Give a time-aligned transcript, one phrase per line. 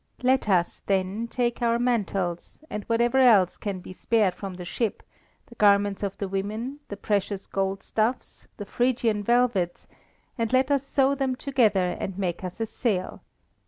[0.23, 5.03] Let us, then, take our mantles, and whatever else can be spared from the ship,
[5.45, 9.85] the garments of the women, the precious gold stuffs, the Phrygian velvets,
[10.39, 13.21] and let us sew them together and make us a sail.